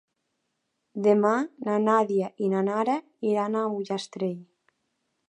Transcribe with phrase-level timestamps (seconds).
[1.07, 1.33] Demà
[1.67, 2.97] na Nàdia i na Nara
[3.33, 4.37] iran a Ullastrell.